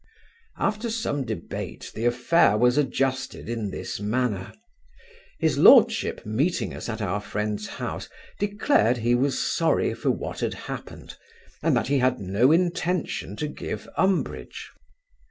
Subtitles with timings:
[0.57, 4.51] After some debate, the affair was adjusted in this manner.
[5.37, 8.09] His lordship, meeting us at our friend's house,
[8.39, 11.17] declared he was sorry for what had happened;
[11.61, 14.71] and that he had no intention to give umbrage.